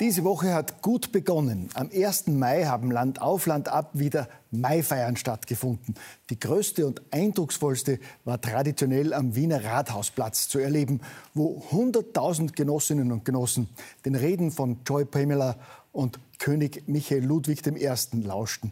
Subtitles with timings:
[0.00, 1.70] Diese Woche hat gut begonnen.
[1.74, 2.28] Am 1.
[2.28, 5.96] Mai haben Land auf Land ab wieder Maifeiern stattgefunden.
[6.30, 11.00] Die größte und eindrucksvollste war traditionell am Wiener Rathausplatz zu erleben,
[11.34, 13.68] wo 100.000 Genossinnen und Genossen
[14.04, 15.56] den Reden von Joy Pamela
[15.90, 17.88] und König Michael Ludwig I.
[18.22, 18.70] lauschten.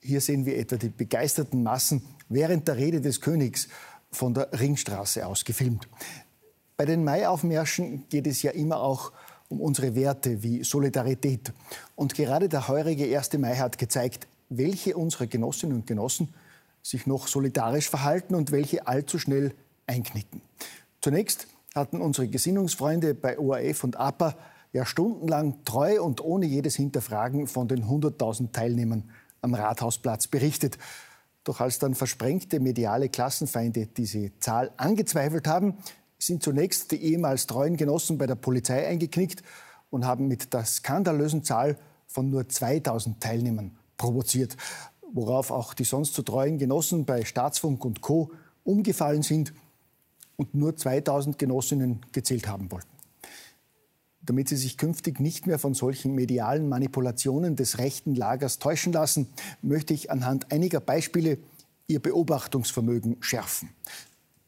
[0.00, 3.68] Hier sehen wir etwa die begeisterten Massen während der Rede des Königs
[4.10, 5.88] von der Ringstraße aus gefilmt.
[6.76, 9.16] Bei den Maiaufmärschen geht es ja immer auch um
[9.48, 11.52] unsere Werte wie Solidarität.
[11.94, 13.34] Und gerade der heurige 1.
[13.38, 16.32] Mai hat gezeigt, welche unserer Genossinnen und Genossen
[16.82, 19.52] sich noch solidarisch verhalten und welche allzu schnell
[19.86, 20.40] einknicken.
[21.00, 24.36] Zunächst hatten unsere Gesinnungsfreunde bei ORF und APA
[24.72, 29.04] ja stundenlang treu und ohne jedes Hinterfragen von den 100.000 Teilnehmern
[29.40, 30.78] am Rathausplatz berichtet.
[31.44, 35.78] Doch als dann versprengte mediale Klassenfeinde diese Zahl angezweifelt haben,
[36.18, 39.42] sind zunächst die ehemals treuen Genossen bei der Polizei eingeknickt
[39.90, 44.56] und haben mit der skandalösen Zahl von nur 2000 Teilnehmern provoziert,
[45.12, 48.32] worauf auch die sonst so treuen Genossen bei Staatsfunk und Co.
[48.64, 49.52] umgefallen sind
[50.36, 52.88] und nur 2000 Genossinnen gezählt haben wollten.
[54.22, 59.28] Damit sie sich künftig nicht mehr von solchen medialen Manipulationen des rechten Lagers täuschen lassen,
[59.62, 61.38] möchte ich anhand einiger Beispiele
[61.86, 63.70] ihr Beobachtungsvermögen schärfen.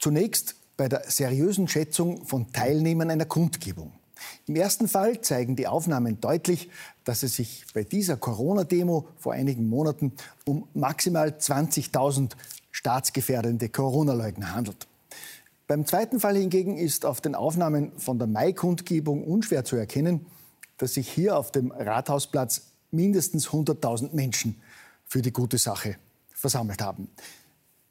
[0.00, 3.92] Zunächst bei der seriösen Schätzung von Teilnehmern einer Kundgebung.
[4.46, 6.70] Im ersten Fall zeigen die Aufnahmen deutlich,
[7.04, 10.12] dass es sich bei dieser Corona-Demo vor einigen Monaten
[10.46, 12.32] um maximal 20.000
[12.70, 14.86] staatsgefährdende Corona-Leugner handelt.
[15.66, 20.26] Beim zweiten Fall hingegen ist auf den Aufnahmen von der Mai-Kundgebung unschwer zu erkennen,
[20.78, 24.60] dass sich hier auf dem Rathausplatz mindestens 100.000 Menschen
[25.06, 25.96] für die gute Sache
[26.28, 27.10] versammelt haben.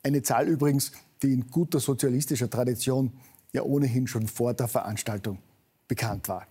[0.04, 3.12] Eine Zahl übrigens, die in guter sozialistischer Tradition
[3.54, 5.40] ja ohnehin schon vor der Veranstaltung
[5.88, 6.48] bekannt war.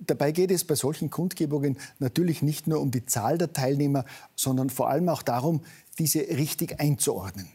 [0.00, 4.68] Dabei geht es bei solchen Kundgebungen natürlich nicht nur um die Zahl der Teilnehmer, sondern
[4.68, 5.62] vor allem auch darum,
[5.98, 7.48] diese richtig einzuordnen.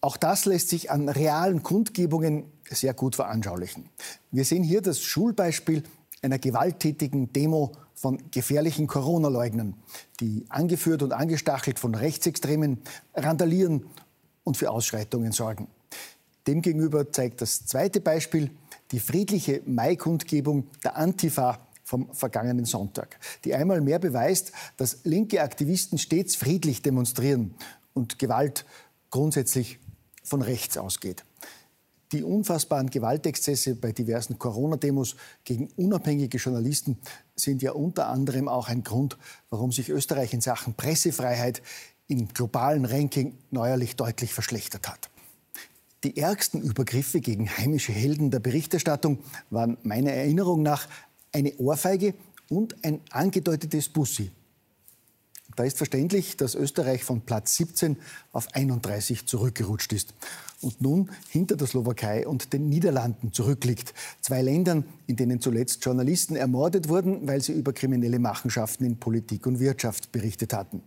[0.00, 3.88] Auch das lässt sich an realen Kundgebungen sehr gut veranschaulichen.
[4.30, 5.84] Wir sehen hier das Schulbeispiel
[6.22, 9.74] einer gewalttätigen Demo von gefährlichen Corona-Leugnern,
[10.20, 12.82] die angeführt und angestachelt von Rechtsextremen
[13.14, 13.86] randalieren
[14.44, 15.68] und für Ausschreitungen sorgen.
[16.46, 18.50] Demgegenüber zeigt das zweite Beispiel
[18.92, 25.98] die friedliche Mai-Kundgebung der Antifa vom vergangenen Sonntag, die einmal mehr beweist, dass linke Aktivisten
[25.98, 27.54] stets friedlich demonstrieren
[27.94, 28.64] und Gewalt
[29.10, 29.78] grundsätzlich
[30.22, 31.24] von rechts ausgeht.
[32.12, 36.98] Die unfassbaren Gewaltexzesse bei diversen Corona-Demos gegen unabhängige Journalisten
[37.34, 39.18] sind ja unter anderem auch ein Grund,
[39.50, 41.62] warum sich Österreich in Sachen Pressefreiheit
[42.06, 45.10] im globalen Ranking neuerlich deutlich verschlechtert hat.
[46.04, 49.18] Die ärgsten Übergriffe gegen heimische Helden der Berichterstattung
[49.50, 50.88] waren meiner Erinnerung nach
[51.32, 52.14] eine Ohrfeige
[52.48, 54.30] und ein angedeutetes Bussi
[55.56, 57.96] da ist verständlich, dass Österreich von Platz 17
[58.32, 60.14] auf 31 zurückgerutscht ist
[60.60, 63.94] und nun hinter der Slowakei und den Niederlanden zurückliegt.
[64.20, 69.46] Zwei Ländern, in denen zuletzt Journalisten ermordet wurden, weil sie über kriminelle Machenschaften in Politik
[69.46, 70.82] und Wirtschaft berichtet hatten.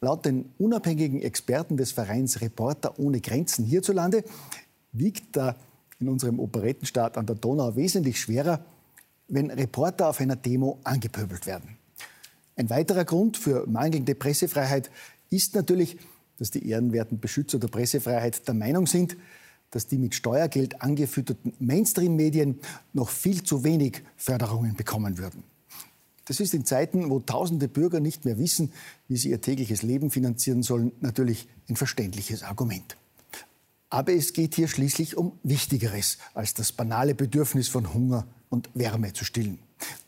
[0.00, 4.24] Laut den unabhängigen Experten des Vereins Reporter ohne Grenzen hierzulande
[4.92, 5.56] wiegt da
[5.98, 8.64] in unserem Operettenstaat an der Donau wesentlich schwerer,
[9.28, 11.76] wenn Reporter auf einer Demo angepöbelt werden.
[12.56, 14.90] Ein weiterer Grund für mangelnde Pressefreiheit
[15.28, 15.98] ist natürlich,
[16.38, 19.16] dass die ehrenwerten Beschützer der Pressefreiheit der Meinung sind,
[19.70, 22.58] dass die mit Steuergeld angefütterten Mainstream-Medien
[22.92, 25.44] noch viel zu wenig Förderungen bekommen würden.
[26.30, 28.72] Das ist in Zeiten, wo tausende Bürger nicht mehr wissen,
[29.08, 32.96] wie sie ihr tägliches Leben finanzieren sollen, natürlich ein verständliches Argument.
[33.88, 39.12] Aber es geht hier schließlich um Wichtigeres als das banale Bedürfnis von Hunger und Wärme
[39.12, 39.58] zu stillen.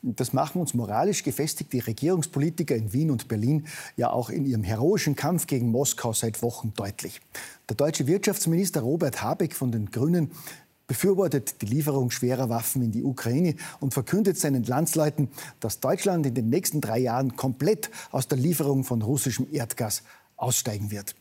[0.03, 3.67] Das machen uns moralisch gefestigte Regierungspolitiker in Wien und Berlin
[3.97, 7.21] ja auch in ihrem heroischen Kampf gegen Moskau seit Wochen deutlich.
[7.69, 10.31] Der deutsche Wirtschaftsminister Robert Habeck von den Grünen
[10.87, 15.29] befürwortet die Lieferung schwerer Waffen in die Ukraine und verkündet seinen Landsleuten,
[15.61, 20.02] dass Deutschland in den nächsten drei Jahren komplett aus der Lieferung von russischem Erdgas
[20.37, 21.14] aussteigen wird.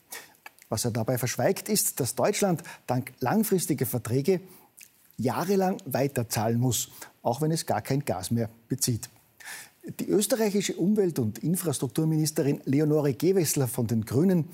[0.70, 4.42] Was er dabei verschweigt, ist, dass Deutschland dank langfristiger Verträge
[5.18, 6.90] jahrelang weiterzahlen muss,
[7.22, 9.10] auch wenn es gar kein Gas mehr bezieht.
[10.00, 14.48] Die österreichische Umwelt- und Infrastrukturministerin Leonore Gewessler von den Grünen,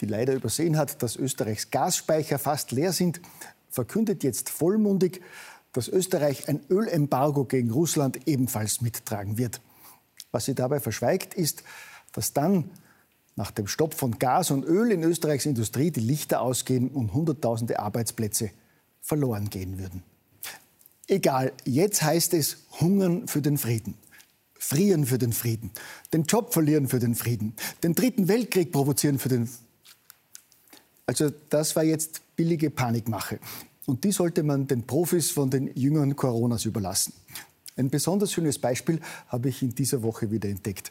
[0.00, 3.20] die leider übersehen hat, dass Österreichs Gasspeicher fast leer sind,
[3.70, 5.22] verkündet jetzt vollmundig,
[5.72, 9.60] dass Österreich ein Ölembargo gegen Russland ebenfalls mittragen wird.
[10.32, 11.62] Was sie dabei verschweigt, ist,
[12.12, 12.70] dass dann
[13.36, 17.78] nach dem Stopp von Gas und Öl in Österreichs Industrie die Lichter ausgehen und Hunderttausende
[17.78, 18.50] Arbeitsplätze
[19.00, 20.02] verloren gehen würden.
[21.06, 23.94] Egal, jetzt heißt es hungern für den Frieden,
[24.58, 25.70] frieren für den Frieden,
[26.12, 29.48] den Job verlieren für den Frieden, den dritten Weltkrieg provozieren für den.
[31.08, 33.40] Also das war jetzt billige Panikmache.
[33.86, 37.14] Und die sollte man den Profis von den jüngeren Coronas überlassen.
[37.78, 40.90] Ein besonders schönes Beispiel habe ich in dieser Woche wieder entdeckt.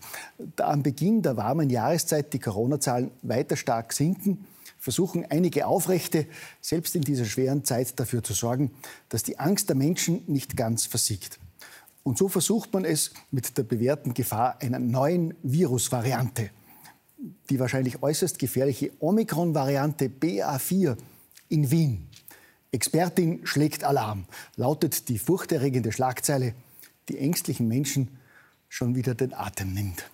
[0.56, 4.48] Da am Beginn der warmen Jahreszeit die Corona-Zahlen weiter stark sinken,
[4.80, 6.26] versuchen einige Aufrechte,
[6.62, 8.72] selbst in dieser schweren Zeit, dafür zu sorgen,
[9.10, 11.38] dass die Angst der Menschen nicht ganz versiegt.
[12.02, 16.50] Und so versucht man es mit der bewährten Gefahr einer neuen Virusvariante.
[17.50, 20.98] Die wahrscheinlich äußerst gefährliche Omikron-Variante BA4
[21.50, 22.08] in Wien
[22.72, 26.54] Expertin schlägt Alarm, lautet die furchterregende Schlagzeile,
[27.08, 28.18] die ängstlichen Menschen
[28.68, 30.10] schon wieder den Atem nimmt.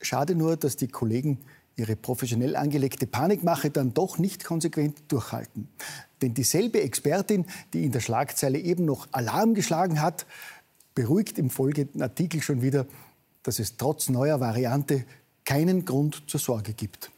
[0.00, 1.38] Schade nur, dass die Kollegen
[1.76, 5.68] ihre professionell angelegte Panikmache dann doch nicht konsequent durchhalten.
[6.20, 10.26] Denn dieselbe Expertin, die in der Schlagzeile eben noch Alarm geschlagen hat,
[10.94, 12.86] beruhigt im folgenden Artikel schon wieder,
[13.42, 15.06] dass es trotz neuer Variante
[15.44, 17.10] keinen Grund zur Sorge gibt.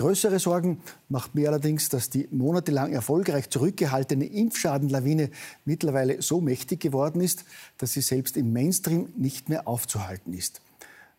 [0.00, 0.80] Größere Sorgen
[1.10, 5.28] macht mir allerdings, dass die monatelang erfolgreich zurückgehaltene Impfschadenlawine
[5.66, 7.44] mittlerweile so mächtig geworden ist,
[7.76, 10.62] dass sie selbst im Mainstream nicht mehr aufzuhalten ist.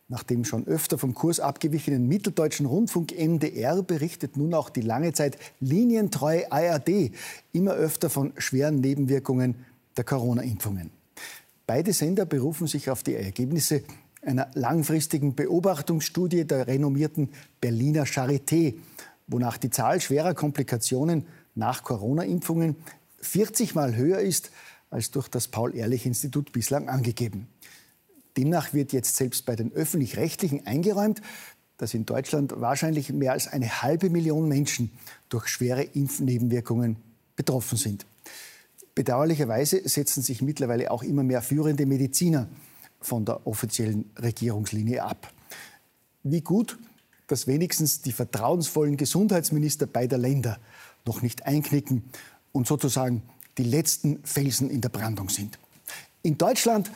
[0.07, 5.13] Nach dem schon öfter vom Kurs abgewichenen mitteldeutschen Rundfunk MDR berichtet nun auch die lange
[5.13, 7.11] Zeit linientreue ARD
[7.53, 9.63] immer öfter von schweren Nebenwirkungen
[9.95, 10.89] der Corona-Impfungen.
[11.67, 13.83] Beide Sender berufen sich auf die Ergebnisse
[14.21, 17.29] einer langfristigen Beobachtungsstudie der renommierten
[17.59, 18.75] Berliner Charité,
[19.27, 21.25] wonach die Zahl schwerer Komplikationen
[21.55, 22.75] nach Corona-Impfungen
[23.21, 24.51] 40 Mal höher ist
[24.89, 27.47] als durch das Paul-Ehrlich-Institut bislang angegeben.
[28.37, 31.21] Demnach wird jetzt selbst bei den öffentlich-rechtlichen eingeräumt,
[31.77, 34.91] dass in Deutschland wahrscheinlich mehr als eine halbe Million Menschen
[35.29, 36.97] durch schwere Impfnebenwirkungen
[37.35, 38.05] betroffen sind.
[38.93, 42.47] Bedauerlicherweise setzen sich mittlerweile auch immer mehr führende Mediziner
[43.01, 45.31] von der offiziellen Regierungslinie ab.
[46.23, 46.77] Wie gut,
[47.27, 50.59] dass wenigstens die vertrauensvollen Gesundheitsminister beider Länder
[51.05, 52.03] noch nicht einknicken
[52.51, 53.23] und sozusagen
[53.57, 55.57] die letzten Felsen in der Brandung sind.
[56.23, 56.91] In Deutschland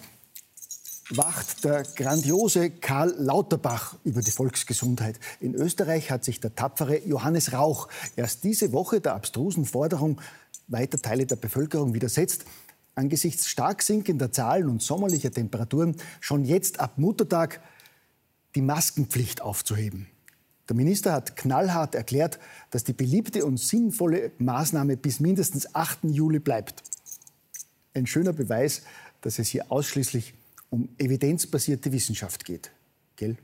[1.10, 5.20] wacht der grandiose Karl Lauterbach über die Volksgesundheit.
[5.40, 10.20] In Österreich hat sich der tapfere Johannes Rauch erst diese Woche der abstrusen Forderung
[10.68, 12.46] weiter Teile der Bevölkerung widersetzt,
[12.96, 17.62] angesichts stark sinkender Zahlen und sommerlicher Temperaturen schon jetzt ab Muttertag
[18.56, 20.08] die Maskenpflicht aufzuheben.
[20.68, 22.40] Der Minister hat knallhart erklärt,
[22.72, 26.06] dass die beliebte und sinnvolle Maßnahme bis mindestens 8.
[26.06, 26.82] Juli bleibt.
[27.94, 28.82] Ein schöner Beweis,
[29.22, 30.34] dass es hier ausschließlich
[30.70, 32.72] um evidenzbasierte Wissenschaft geht.
[33.16, 33.38] Gell?